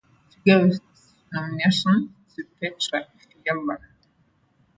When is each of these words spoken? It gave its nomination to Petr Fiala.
It 0.31 0.43
gave 0.43 0.65
its 0.65 0.79
nomination 1.31 2.15
to 2.35 2.43
Petr 2.59 3.05
Fiala. 3.43 3.77